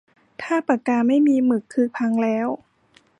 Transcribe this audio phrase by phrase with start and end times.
[0.41, 2.47] ถ้าปากกาไม่มีหมึกคือพังแล้ว